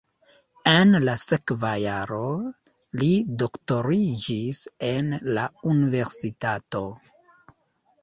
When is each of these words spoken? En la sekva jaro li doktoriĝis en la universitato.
En 0.69 0.95
la 1.03 1.13
sekva 1.23 1.73
jaro 1.83 2.23
li 3.03 3.11
doktoriĝis 3.45 4.65
en 4.91 5.15
la 5.39 5.49
universitato. 5.77 6.87